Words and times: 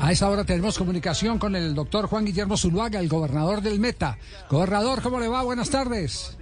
A 0.00 0.12
esa 0.12 0.30
hora 0.30 0.44
tenemos 0.44 0.78
comunicación 0.78 1.38
con 1.38 1.54
el 1.54 1.74
doctor 1.74 2.06
Juan 2.06 2.24
Guillermo 2.24 2.56
Zuluaga, 2.56 2.98
el 3.00 3.08
gobernador 3.08 3.60
del 3.60 3.78
Meta. 3.78 4.18
Gobernador, 4.48 5.02
¿cómo 5.02 5.20
le 5.20 5.28
va? 5.28 5.42
Buenas 5.42 5.68
tardes. 5.68 6.36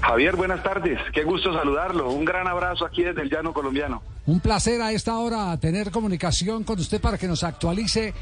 Javier, 0.00 0.36
buenas 0.36 0.62
tardes. 0.62 0.98
Qué 1.12 1.24
gusto 1.24 1.52
saludarlo. 1.52 2.10
Un 2.10 2.24
gran 2.24 2.46
abrazo 2.46 2.84
aquí 2.84 3.04
desde 3.04 3.22
el 3.22 3.30
llano 3.30 3.52
colombiano. 3.52 4.02
Un 4.26 4.40
placer 4.40 4.82
a 4.82 4.92
esta 4.92 5.18
hora 5.18 5.56
tener 5.56 5.90
comunicación 5.90 6.64
con 6.64 6.78
usted 6.78 7.00
para 7.00 7.16
que 7.16 7.26
nos 7.26 7.44
actualice 7.44 8.12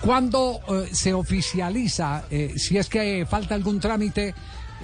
cuándo 0.00 0.60
eh, 0.68 0.88
se 0.92 1.12
oficializa, 1.12 2.24
eh, 2.30 2.54
si 2.56 2.78
es 2.78 2.88
que 2.88 3.26
falta 3.28 3.54
algún 3.54 3.80
trámite, 3.80 4.34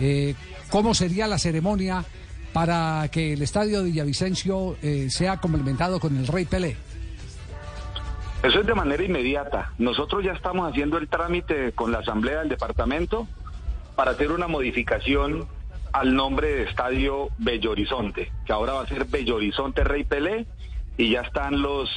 eh, 0.01 0.35
cómo 0.71 0.95
sería 0.95 1.27
la 1.27 1.39
ceremonia 1.39 2.05
para 2.53 3.09
que 3.11 3.35
el 3.35 3.43
estadio 3.43 3.79
de 3.79 3.91
Villavicencio 3.91 4.77
sea 5.09 5.39
complementado 5.39 5.99
con 5.99 6.15
el 6.19 6.27
Rey 6.27 6.45
Pelé. 6.45 6.77
Eso 8.43 8.61
es 8.61 8.67
de 8.67 8.75
manera 8.75 9.05
inmediata. 9.05 9.73
Nosotros 9.79 10.25
ya 10.25 10.33
estamos 10.33 10.69
haciendo 10.69 10.99
el 10.99 11.09
trámite 11.09 11.73
con 11.73 11.93
la 11.93 11.99
Asamblea 11.99 12.41
del 12.41 12.49
Departamento 12.49 13.29
para 13.95 14.11
hacer 14.13 14.33
una 14.33 14.49
modificación 14.49 15.47
al 15.93 16.15
nombre 16.17 16.49
de 16.49 16.63
Estadio 16.65 17.29
Bello 17.39 17.71
Horizonte, 17.71 18.33
que 18.45 18.53
ahora 18.53 18.73
va 18.73 18.83
a 18.83 18.87
ser 18.87 19.05
Bello 19.05 19.37
Horizonte 19.37 19.85
Rey 19.85 20.05
Pelé, 20.05 20.47
y 20.97 21.11
ya 21.11 21.21
están 21.21 21.63
los, 21.63 21.91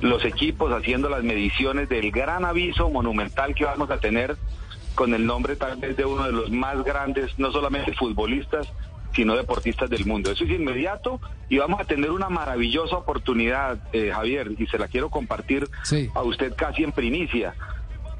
los 0.00 0.24
equipos 0.24 0.72
haciendo 0.72 1.08
las 1.08 1.22
mediciones 1.22 1.88
del 1.88 2.10
gran 2.10 2.44
aviso 2.44 2.90
monumental 2.90 3.54
que 3.54 3.64
vamos 3.64 3.90
a 3.90 3.98
tener 3.98 4.36
con 4.94 5.14
el 5.14 5.26
nombre 5.26 5.56
tal 5.56 5.76
vez 5.76 5.96
de 5.96 6.04
uno 6.04 6.24
de 6.24 6.32
los 6.32 6.50
más 6.50 6.82
grandes, 6.84 7.38
no 7.38 7.52
solamente 7.52 7.94
futbolistas, 7.94 8.72
sino 9.14 9.36
deportistas 9.36 9.88
del 9.90 10.06
mundo. 10.06 10.30
Eso 10.30 10.44
es 10.44 10.50
inmediato 10.50 11.20
y 11.48 11.58
vamos 11.58 11.80
a 11.80 11.84
tener 11.84 12.10
una 12.10 12.28
maravillosa 12.28 12.96
oportunidad, 12.96 13.78
eh, 13.92 14.10
Javier, 14.12 14.52
y 14.58 14.66
se 14.66 14.78
la 14.78 14.88
quiero 14.88 15.10
compartir 15.10 15.68
Sí. 15.82 16.10
a 16.14 16.22
usted 16.22 16.54
casi 16.56 16.82
en 16.84 16.92
primicia. 16.92 17.54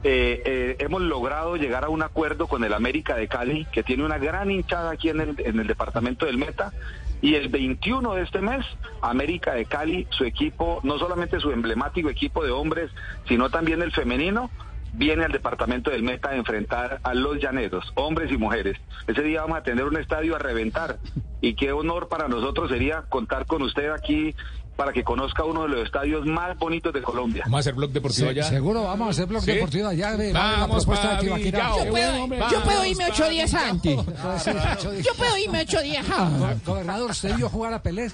Eh, 0.07 0.43
eh, 0.45 0.77
hemos 0.80 1.01
logrado 1.01 1.57
llegar 1.57 1.85
a 1.85 1.88
un 1.88 2.02
acuerdo 2.02 2.46
con 2.46 2.63
el 2.63 2.74
América 2.74 3.16
de 3.16 3.27
Cali, 3.27 3.66
que 3.73 3.83
tiene 3.83 4.05
una 4.05 4.18
gran 4.18 4.51
hinchada 4.51 4.91
aquí 4.91 5.09
en 5.09 5.21
el, 5.21 5.35
en 5.38 5.59
el 5.59 5.66
departamento 5.66 6.27
del 6.27 6.37
Meta. 6.37 6.73
Y 7.23 7.37
el 7.37 7.49
21 7.49 8.15
de 8.15 8.23
este 8.23 8.43
mes, 8.43 8.66
América 9.01 9.55
de 9.55 9.65
Cali, 9.65 10.07
su 10.11 10.24
equipo, 10.24 10.80
no 10.83 10.99
solamente 10.99 11.40
su 11.40 11.51
emblemático 11.52 12.11
equipo 12.11 12.45
de 12.45 12.51
hombres, 12.51 12.90
sino 13.27 13.49
también 13.49 13.80
el 13.80 13.93
femenino, 13.93 14.51
viene 14.96 15.24
al 15.24 15.32
departamento 15.32 15.90
del 15.90 16.02
Meta 16.02 16.30
a 16.30 16.37
enfrentar 16.37 17.00
a 17.02 17.14
los 17.14 17.40
llaneros, 17.40 17.84
hombres 17.95 18.30
y 18.32 18.37
mujeres. 18.37 18.78
Ese 19.06 19.23
día 19.23 19.42
vamos 19.42 19.59
a 19.59 19.62
tener 19.62 19.84
un 19.84 19.96
estadio 19.96 20.37
a 20.37 20.38
reventar 20.38 20.98
y 21.40 21.54
qué 21.54 21.73
honor 21.73 22.09
para 22.09 22.28
nosotros 22.28 22.70
sería 22.70 23.02
contar 23.09 23.46
con 23.46 23.62
usted 23.62 23.90
aquí 23.90 24.34
para 24.76 24.92
que 24.92 25.04
conozca 25.04 25.45
uno 25.45 25.62
de 25.62 25.68
los 25.68 25.84
estadios 25.87 26.26
más 26.26 26.59
bonitos 26.59 26.92
de 26.92 27.00
Colombia. 27.00 27.42
Vamos 27.45 27.59
a 27.59 27.60
hacer 27.60 27.74
blog 27.74 27.90
deportivo 27.92 28.28
allá. 28.30 28.42
seguro 28.42 28.82
vamos 28.82 29.06
a 29.06 29.10
hacer 29.12 29.26
blog 29.26 29.42
¿Sí? 29.42 29.52
deportivo 29.52 29.87
allá. 29.88 30.16
de- 30.16 30.32
vamos 30.32 30.48
a 30.48 30.52
la 30.52 30.60
Vamos, 30.66 30.84
propuesta 30.84 31.20
de 31.20 31.26
Yo 31.28 31.90
puedo- 31.90 32.22
hombre. 32.24 32.40
yo 32.50 32.62
puedo 32.62 32.84
irme 32.84 33.04
ocho 33.09 33.28
días 33.28 33.54
antes. 33.54 33.96
Yo 35.04 35.15
puedo 35.16 35.38
irme 35.38 35.60
ocho 35.62 35.80
días 35.80 36.06
antes. 36.10 36.65
Gobernador, 36.65 37.10
¿usted 37.10 37.37
vio 37.37 37.48
jugar 37.48 37.72
a 37.74 37.82
Pelé? 37.82 38.10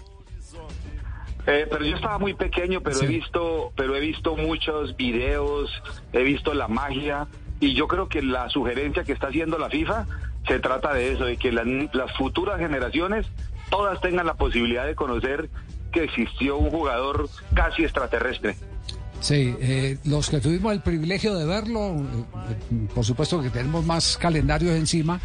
Eh, 1.46 1.66
pero 1.70 1.84
yo 1.84 1.96
estaba 1.96 2.18
muy 2.18 2.34
pequeño, 2.34 2.80
pero 2.80 2.96
Sí. 2.96 3.04
he 3.06 3.08
visto, 3.08 3.72
pero 3.76 3.96
he 3.96 4.00
visto 4.00 4.36
muchos 4.36 4.96
videos, 4.96 5.70
he 6.12 6.22
visto 6.22 6.52
la 6.54 6.68
magia 6.68 7.26
y 7.60 7.74
yo 7.74 7.88
creo 7.88 8.08
que 8.08 8.22
la 8.22 8.48
sugerencia 8.50 9.04
que 9.04 9.12
está 9.12 9.28
haciendo 9.28 9.58
la 9.58 9.68
FIFA 9.70 10.06
se 10.46 10.58
trata 10.58 10.92
de 10.94 11.12
eso, 11.12 11.24
de 11.24 11.36
que 11.36 11.52
las, 11.52 11.66
las 11.92 12.16
futuras 12.16 12.58
generaciones 12.58 13.26
todas 13.70 14.00
tengan 14.00 14.26
la 14.26 14.34
posibilidad 14.34 14.86
de 14.86 14.94
conocer 14.94 15.48
que 15.92 16.04
existió 16.04 16.56
un 16.58 16.70
jugador 16.70 17.28
casi 17.54 17.82
extraterrestre. 17.84 18.56
Sí, 19.20 19.54
eh, 19.60 19.98
los 20.04 20.30
que 20.30 20.40
tuvimos 20.40 20.72
el 20.72 20.80
privilegio 20.80 21.34
de 21.36 21.44
verlo, 21.44 21.96
eh, 21.96 22.24
eh, 22.72 22.88
por 22.94 23.04
supuesto 23.04 23.42
que 23.42 23.50
tenemos 23.50 23.84
más 23.84 24.16
calendarios 24.16 24.72
encima, 24.74 25.20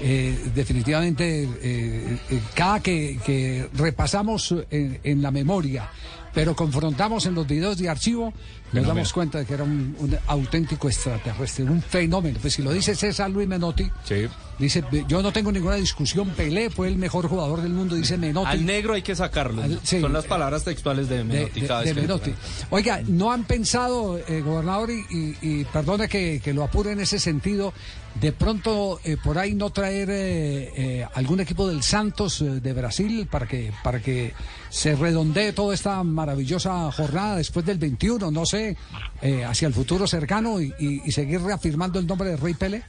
eh, 0.00 0.36
definitivamente 0.54 1.44
eh, 1.44 2.18
eh, 2.30 2.40
cada 2.54 2.80
que, 2.80 3.18
que 3.24 3.68
repasamos 3.74 4.54
en, 4.70 4.98
en 5.04 5.22
la 5.22 5.30
memoria, 5.30 5.88
pero 6.34 6.56
confrontamos 6.56 7.26
en 7.26 7.34
los 7.34 7.46
videos 7.46 7.76
de 7.78 7.88
archivo, 7.88 8.32
nos 8.72 8.86
damos 8.86 9.12
cuenta 9.12 9.38
de 9.38 9.44
que 9.44 9.52
era 9.52 9.64
un, 9.64 9.94
un 9.98 10.16
auténtico 10.26 10.88
extraterrestre, 10.88 11.64
un 11.64 11.82
fenómeno. 11.82 12.38
Pues 12.40 12.54
si 12.54 12.62
lo 12.62 12.72
dice 12.72 12.94
César 12.94 13.30
Luis 13.30 13.46
Menotti, 13.46 13.90
Sí. 14.02 14.26
dice, 14.58 14.82
yo 15.06 15.20
no 15.20 15.30
tengo 15.30 15.52
ninguna 15.52 15.74
discusión, 15.76 16.30
Pelé 16.30 16.70
fue 16.70 16.88
el 16.88 16.96
mejor 16.96 17.28
jugador 17.28 17.60
del 17.60 17.72
mundo, 17.74 17.94
dice 17.96 18.16
Menotti. 18.16 18.48
Al 18.48 18.64
negro 18.64 18.94
hay 18.94 19.02
que 19.02 19.14
sacarlo. 19.14 19.62
Al- 19.62 19.78
sí. 19.82 20.00
Son 20.00 20.14
las 20.14 20.24
palabras 20.24 20.64
textuales 20.64 21.10
de 21.10 21.22
Menotti. 21.22 21.60
de- 21.60 21.92
de. 21.94 22.34
Oiga, 22.70 23.02
¿no 23.06 23.30
han 23.30 23.44
pensado, 23.44 24.18
gobernador, 24.42 24.90
y, 24.90 25.04
y- 25.14 25.36
y 25.42 25.64
perdone 25.66 26.08
que, 26.08 26.40
que 26.42 26.54
lo 26.54 26.64
apure 26.64 26.92
en 26.92 27.00
ese 27.00 27.18
sentido, 27.18 27.74
de 28.14 28.32
pronto 28.32 29.00
eh, 29.04 29.16
por 29.22 29.38
ahí 29.38 29.54
no 29.54 29.70
traer 29.70 30.08
eh, 30.10 30.70
eh, 30.76 31.06
algún 31.14 31.40
equipo 31.40 31.66
del 31.68 31.82
Santos 31.82 32.40
eh, 32.42 32.60
de 32.60 32.72
Brasil 32.72 33.26
para 33.30 33.46
que, 33.46 33.72
para 33.82 34.00
que 34.00 34.34
se 34.68 34.94
redondee 34.94 35.52
toda 35.52 35.74
esta 35.74 36.02
maravillosa 36.04 36.90
jornada 36.92 37.36
después 37.36 37.64
del 37.66 37.78
21, 37.78 38.30
no 38.30 38.44
sé, 38.46 38.76
eh, 39.22 39.44
hacia 39.44 39.66
el 39.68 39.74
futuro 39.74 40.06
cercano 40.06 40.60
y, 40.60 40.72
y- 40.78 41.02
y 41.04 41.12
seguir 41.12 41.40
reafirmando 41.42 41.98
el 41.98 42.06
nombre 42.06 42.28
de 42.30 42.36
Rey 42.36 42.54
Pele? 42.54 42.82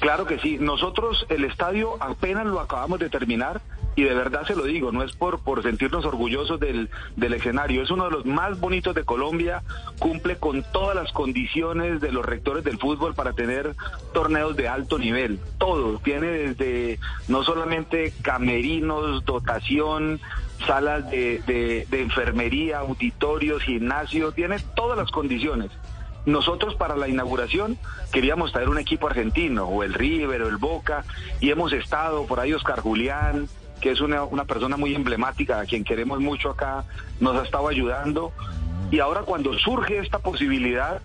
Claro 0.00 0.26
que 0.26 0.38
sí. 0.38 0.58
Nosotros 0.60 1.26
el 1.28 1.44
estadio 1.44 1.96
apenas 2.00 2.46
lo 2.46 2.60
acabamos 2.60 3.00
de 3.00 3.10
terminar 3.10 3.60
y 3.98 4.04
de 4.04 4.14
verdad 4.14 4.46
se 4.46 4.54
lo 4.54 4.62
digo, 4.62 4.92
no 4.92 5.02
es 5.02 5.10
por, 5.10 5.40
por 5.40 5.64
sentirnos 5.64 6.04
orgullosos 6.04 6.60
del, 6.60 6.88
del 7.16 7.34
escenario, 7.34 7.82
es 7.82 7.90
uno 7.90 8.04
de 8.04 8.12
los 8.12 8.24
más 8.24 8.60
bonitos 8.60 8.94
de 8.94 9.02
Colombia, 9.02 9.64
cumple 9.98 10.36
con 10.36 10.62
todas 10.72 10.94
las 10.94 11.10
condiciones 11.10 12.00
de 12.00 12.12
los 12.12 12.24
rectores 12.24 12.62
del 12.62 12.78
fútbol 12.78 13.16
para 13.16 13.32
tener 13.32 13.74
torneos 14.14 14.54
de 14.54 14.68
alto 14.68 15.00
nivel, 15.00 15.40
todo, 15.58 15.98
tiene 15.98 16.28
desde 16.28 17.00
no 17.26 17.42
solamente 17.42 18.12
camerinos, 18.22 19.24
dotación, 19.24 20.20
salas 20.64 21.10
de, 21.10 21.42
de, 21.48 21.88
de 21.90 22.00
enfermería, 22.00 22.78
auditorios, 22.78 23.64
gimnasio, 23.64 24.30
tiene 24.30 24.58
todas 24.76 24.96
las 24.96 25.10
condiciones. 25.10 25.72
Nosotros 26.24 26.76
para 26.76 26.94
la 26.96 27.08
inauguración 27.08 27.78
queríamos 28.12 28.52
traer 28.52 28.68
un 28.68 28.78
equipo 28.78 29.08
argentino, 29.08 29.64
o 29.64 29.82
el 29.82 29.92
River, 29.92 30.42
o 30.42 30.48
el 30.48 30.56
Boca, 30.58 31.04
y 31.40 31.50
hemos 31.50 31.72
estado 31.72 32.26
por 32.26 32.38
ahí 32.38 32.52
Oscar 32.52 32.78
Julián, 32.78 33.48
que 33.80 33.90
es 33.90 34.00
una, 34.00 34.24
una 34.24 34.44
persona 34.44 34.76
muy 34.76 34.94
emblemática, 34.94 35.60
a 35.60 35.64
quien 35.64 35.84
queremos 35.84 36.20
mucho 36.20 36.50
acá, 36.50 36.84
nos 37.20 37.36
ha 37.36 37.44
estado 37.44 37.68
ayudando. 37.68 38.32
Y 38.90 39.00
ahora 39.00 39.22
cuando 39.22 39.52
surge 39.58 39.98
esta 39.98 40.18
posibilidad, 40.18 41.00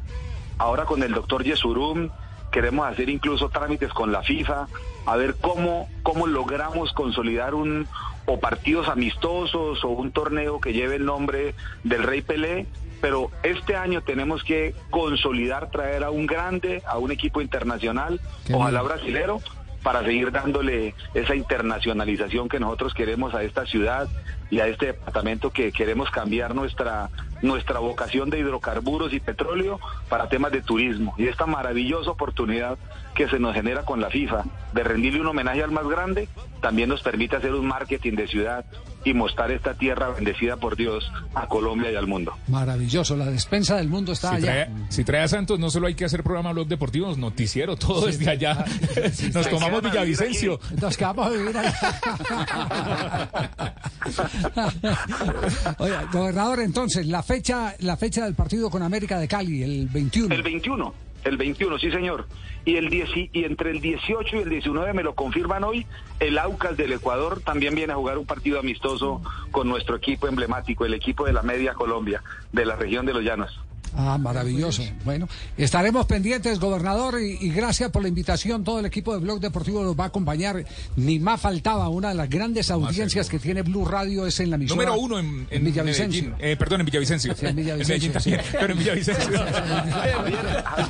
ahora 0.58 0.86
con 0.86 1.04
el 1.04 1.14
doctor 1.14 1.44
Yesurum, 1.44 2.10
queremos 2.52 2.86
hacer 2.88 3.10
incluso 3.10 3.50
trámites 3.50 3.92
con 3.94 4.12
la 4.12 4.22
FIFA, 4.22 4.68
a 5.06 5.16
ver 5.18 5.36
cómo, 5.42 5.90
cómo 6.04 6.28
logramos 6.28 6.94
consolidar 6.94 7.56
un 7.56 7.88
o 8.26 8.40
partidos 8.40 8.88
amistosos 8.88 9.84
o 9.84 9.90
un 9.90 10.12
torneo 10.12 10.62
que 10.62 10.72
lleve 10.72 10.96
el 10.96 11.06
nombre 11.06 11.56
del 11.84 12.04
Rey 12.04 12.22
Pelé, 12.22 12.68
pero 13.02 13.32
este 13.44 13.76
año 13.76 14.02
tenemos 14.02 14.44
que 14.44 14.74
consolidar, 14.90 15.70
traer 15.72 16.06
a 16.06 16.10
un 16.10 16.26
grande, 16.26 16.82
a 16.88 16.98
un 16.98 17.12
equipo 17.12 17.42
internacional, 17.42 18.22
ojalá 18.54 18.82
bien. 18.82 18.94
brasilero, 18.94 19.42
para 19.84 20.04
seguir 20.04 20.32
dándole 20.32 20.96
esa 21.14 21.36
internacionalización 21.36 22.50
que 22.50 22.60
nosotros 22.60 22.94
queremos 22.94 23.34
a 23.34 23.44
esta 23.44 23.66
ciudad 23.66 24.08
y 24.50 24.60
a 24.60 24.68
este 24.68 24.88
departamento 24.88 25.52
que 25.52 25.72
queremos 25.72 26.10
cambiar 26.10 26.56
nuestra 26.56 27.10
nuestra 27.42 27.80
vocación 27.80 28.30
de 28.30 28.40
hidrocarburos 28.40 29.14
y 29.14 29.20
petróleo 29.20 29.78
para 30.08 30.30
temas 30.30 30.54
de 30.54 30.62
turismo. 30.62 31.14
Y 31.18 31.28
esta 31.28 31.46
maravillosa 31.46 32.12
oportunidad 32.12 32.78
que 33.14 33.28
se 33.28 33.38
nos 33.38 33.54
genera 33.54 33.84
con 33.84 34.00
la 34.00 34.10
FIFA 34.10 34.46
de 34.72 34.84
rendirle 34.84 35.20
un 35.20 35.28
homenaje 35.28 35.62
al 35.62 35.72
más 35.72 35.86
grande 35.86 36.30
también 36.62 36.88
nos 36.88 37.04
permite 37.04 37.36
hacer 37.36 37.54
un 37.54 37.68
marketing 37.68 38.14
de 38.14 38.28
ciudad 38.28 38.66
y 39.06 39.14
mostrar 39.14 39.52
esta 39.52 39.74
tierra 39.74 40.10
bendecida 40.10 40.58
por 40.58 40.76
Dios 40.76 41.12
a 41.36 41.48
Colombia 41.48 41.92
y 41.92 41.96
al 41.96 42.08
mundo. 42.08 42.34
Maravilloso, 42.48 43.16
la 43.16 43.26
despensa 43.26 43.78
del 43.78 43.90
mundo 43.90 44.14
está 44.14 44.30
Si 44.32 44.36
allá. 44.38 44.46
trae, 44.46 44.70
si 44.90 45.04
trae 45.04 45.22
a 45.24 45.28
Santos, 45.28 45.60
no 45.60 45.70
solo 45.70 45.88
hay 45.88 45.96
que 45.96 46.06
hacer 46.06 46.24
programa 46.24 46.52
blog 46.54 46.68
deportivo, 46.68 47.14
noticiero, 47.16 47.76
todo 47.76 48.06
desde 48.06 48.30
allá. 48.30 48.66
Nos 49.34 49.50
tomamos 49.50 49.82
Villavicencio. 49.84 50.60
Nos 50.82 50.98
quedamos 50.98 51.28
a 51.28 51.30
vivir 51.30 51.58
allá. 51.58 51.74
Oiga, 55.80 56.04
gobernador, 56.12 56.60
entonces, 56.60 57.06
la 57.08 57.24
fecha, 57.24 57.76
la 57.80 57.98
fecha 57.98 58.26
del 58.26 58.36
partido 58.36 58.70
con 58.70 58.82
América 58.84 59.20
de 59.20 59.28
Cali, 59.28 59.64
el 59.64 59.88
21. 59.88 60.34
El 60.34 60.44
21, 60.44 60.94
el 61.24 61.38
21, 61.38 61.78
sí 61.80 61.92
señor. 61.92 62.28
Y, 62.66 62.78
el 62.78 62.90
10 62.90 63.10
y 63.34 63.44
entre 63.44 63.72
el 63.72 63.82
18 63.82 64.38
y 64.38 64.40
el 64.40 64.50
19 64.50 64.94
me 64.94 65.04
lo 65.04 65.16
confirman 65.16 65.64
hoy, 65.64 65.86
el 66.20 66.38
Aucas 66.38 66.78
del 66.78 66.94
Ecuador 66.94 67.42
también 67.42 67.76
viene 67.76 67.94
a 67.94 67.98
jugar 67.98 68.18
un 68.18 68.26
partido 68.26 68.60
amistoso 68.60 69.22
con 69.52 69.68
nuestro 69.68 69.96
equipo 69.96 70.28
emblemático, 70.28 70.86
el 70.86 70.94
equipo 70.94 71.26
de 71.26 71.34
la 71.34 71.44
Media 71.44 71.74
Colombia, 71.74 72.24
de 72.52 72.66
la 72.66 72.76
región 72.76 73.06
de 73.06 73.14
los 73.14 73.24
Llanos. 73.24 73.60
Ah, 73.96 74.18
maravilloso. 74.18 74.84
Bueno, 75.06 75.28
estaremos 75.58 76.06
pendientes, 76.06 76.60
gobernador, 76.60 77.20
y, 77.22 77.38
y 77.40 77.50
gracias 77.52 77.92
por 77.92 78.02
la 78.02 78.08
invitación. 78.08 78.64
Todo 78.64 78.80
el 78.80 78.86
equipo 78.86 79.14
de 79.14 79.20
Blog 79.20 79.40
Deportivo 79.40 79.84
nos 79.84 79.98
va 80.00 80.06
a 80.06 80.08
acompañar. 80.08 80.66
Ni 80.96 81.20
más 81.20 81.40
faltaba, 81.42 81.90
una 81.90 82.10
de 82.10 82.16
las 82.16 82.30
grandes 82.30 82.72
audiencias 82.72 83.30
que 83.30 83.40
tiene 83.40 83.62
Blue 83.62 83.86
Radio 83.86 84.26
es 84.26 84.40
en 84.40 84.50
la 84.50 84.56
emisora. 84.56 84.76
Número 84.84 85.00
uno 85.00 85.20
en, 85.20 85.48
en 85.52 85.64
Villavicencio. 85.64 86.36
Eh, 86.40 86.56
perdón, 86.58 86.82
en 86.82 86.86
Villavicencio. 86.88 87.36
Sí, 87.36 87.46
en 87.46 87.56
Villavicencio, 87.56 88.12
Medellín 88.14 88.40
sí. 88.44 88.50
pero 88.60 88.74
en 88.74 88.80
Villavicencio. 88.80 89.40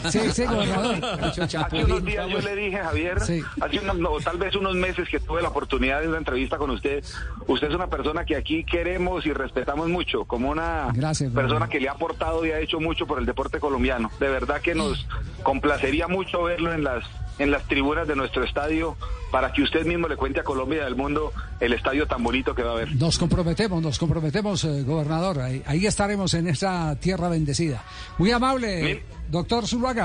Sí, 0.09 0.19
sí, 0.31 0.45
gobernador. 0.45 1.03
Hace 1.23 1.83
unos 1.83 2.05
días 2.05 2.29
yo 2.29 2.39
le 2.39 2.55
dije, 2.55 2.77
Javier, 2.77 3.19
Sí. 3.21 3.41
hace 3.61 3.79
unos, 3.79 3.97
no, 3.97 4.09
tal 4.23 4.37
vez 4.37 4.55
unos 4.55 4.75
meses 4.75 5.07
que 5.09 5.19
tuve 5.19 5.41
la 5.41 5.49
oportunidad 5.49 6.01
de 6.01 6.07
una 6.07 6.17
entrevista 6.19 6.57
con 6.57 6.69
usted. 6.69 7.03
Usted 7.47 7.67
es 7.69 7.75
una 7.75 7.87
persona 7.87 8.25
que 8.25 8.35
aquí 8.35 8.63
queremos 8.63 9.25
y 9.25 9.33
respetamos 9.33 9.89
mucho, 9.89 10.25
como 10.25 10.49
una 10.49 10.87
Gracias, 10.93 11.31
persona 11.33 11.67
que 11.67 11.79
le 11.79 11.89
ha 11.89 11.93
aportado 11.93 12.45
y 12.45 12.51
ha 12.51 12.59
hecho 12.59 12.79
mucho 12.79 12.92
por 13.07 13.19
el 13.19 13.25
deporte 13.25 13.59
colombiano. 13.59 14.11
De 14.19 14.29
verdad 14.29 14.61
que 14.61 14.75
nos 14.75 15.07
complacería 15.43 16.07
mucho 16.07 16.43
verlo 16.43 16.73
en 16.73 16.83
las 16.83 17.03
en 17.39 17.51
las 17.51 17.63
tribunas 17.67 18.07
de 18.07 18.15
nuestro 18.15 18.43
estadio 18.43 18.95
para 19.31 19.51
que 19.51 19.63
usted 19.63 19.85
mismo 19.85 20.07
le 20.07 20.15
cuente 20.15 20.39
a 20.39 20.43
Colombia 20.43 20.83
y 20.83 20.85
al 20.85 20.95
mundo 20.95 21.33
el 21.59 21.73
estadio 21.73 22.05
tan 22.05 22.23
bonito 22.23 22.53
que 22.53 22.61
va 22.61 22.71
a 22.71 22.73
haber. 22.73 22.95
Nos 22.95 23.17
comprometemos, 23.17 23.81
nos 23.81 23.97
comprometemos, 23.97 24.63
eh, 24.65 24.83
gobernador. 24.83 25.39
Ahí, 25.41 25.63
ahí 25.65 25.85
estaremos 25.87 26.33
en 26.35 26.47
esa 26.47 26.95
tierra 26.99 27.29
bendecida. 27.29 27.83
Muy 28.19 28.31
amable, 28.31 29.03
doctor 29.29 29.67
Zuluaga. 29.67 30.01